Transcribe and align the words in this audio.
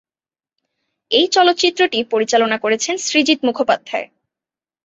এই 1.11 1.27
চলচ্চিত্রটি 1.27 1.99
পরিচালনা 2.03 2.57
করেছেন 2.57 2.95
সৃজিত 2.97 3.39
মুখোপাধ্যায়। 3.43 4.07